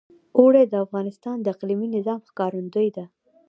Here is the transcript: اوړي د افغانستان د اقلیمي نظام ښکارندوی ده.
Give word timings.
اوړي 0.39 0.63
د 0.67 0.75
افغانستان 0.85 1.37
د 1.41 1.45
اقلیمي 1.53 1.87
نظام 1.97 2.19
ښکارندوی 2.29 2.89
ده. 2.97 3.05